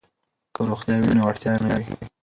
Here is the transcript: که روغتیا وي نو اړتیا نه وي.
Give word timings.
که 0.53 0.61
روغتیا 0.69 0.95
وي 1.05 1.13
نو 1.17 1.21
اړتیا 1.29 1.53
نه 1.63 1.69
وي. 1.79 1.85